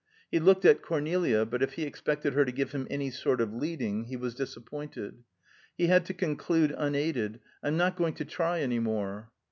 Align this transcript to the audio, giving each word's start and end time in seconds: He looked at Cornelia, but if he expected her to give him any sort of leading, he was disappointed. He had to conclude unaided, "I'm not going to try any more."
He 0.31 0.39
looked 0.39 0.65
at 0.65 0.81
Cornelia, 0.81 1.45
but 1.45 1.61
if 1.61 1.73
he 1.73 1.83
expected 1.83 2.33
her 2.33 2.43
to 2.43 2.51
give 2.51 2.71
him 2.71 2.87
any 2.89 3.11
sort 3.11 3.39
of 3.39 3.53
leading, 3.53 4.05
he 4.05 4.17
was 4.17 4.33
disappointed. 4.33 5.23
He 5.77 5.85
had 5.85 6.05
to 6.05 6.13
conclude 6.15 6.73
unaided, 6.75 7.39
"I'm 7.61 7.77
not 7.77 7.97
going 7.97 8.15
to 8.15 8.25
try 8.25 8.61
any 8.61 8.79
more." 8.79 9.29